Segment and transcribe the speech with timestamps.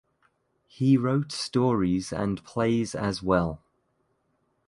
[0.65, 3.61] He wrote stories and plays as well.